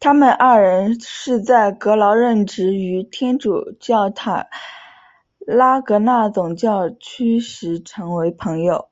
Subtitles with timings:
[0.00, 4.48] 他们二人是在格劳任职于天主教塔
[5.38, 8.90] 拉戈纳总教区时成为朋友。